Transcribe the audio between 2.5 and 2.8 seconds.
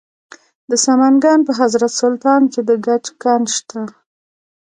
کې د